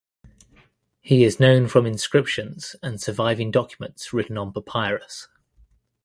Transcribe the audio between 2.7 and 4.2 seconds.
and surviving documents